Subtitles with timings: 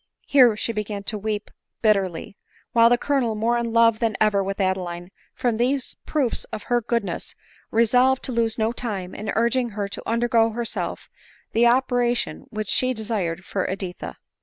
[0.25, 1.51] Here she began to weep
[1.83, 2.35] bitterly;
[2.71, 6.81] while the Colonel, more in love than ever with Adeline from these proofs of her
[6.81, 7.35] goodness,
[7.69, 11.07] resolved to lose no time in urging her to undergo herself
[11.51, 14.17] the operation which she desired for Editha.